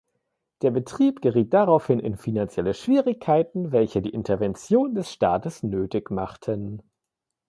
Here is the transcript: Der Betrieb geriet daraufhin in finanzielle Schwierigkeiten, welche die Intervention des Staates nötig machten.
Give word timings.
Der 0.63 0.71
Betrieb 0.71 1.21
geriet 1.21 1.53
daraufhin 1.53 1.99
in 1.99 2.17
finanzielle 2.17 2.73
Schwierigkeiten, 2.73 3.71
welche 3.71 4.01
die 4.01 4.09
Intervention 4.09 4.95
des 4.95 5.11
Staates 5.13 5.61
nötig 5.61 6.09
machten. 6.09 6.81